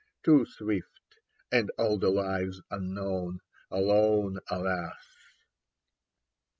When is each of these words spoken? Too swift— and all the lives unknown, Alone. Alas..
Too 0.23 0.47
swift— 0.49 0.87
and 1.51 1.69
all 1.77 1.99
the 1.99 2.09
lives 2.09 2.59
unknown, 2.71 3.37
Alone. 3.69 4.39
Alas.. 4.49 4.95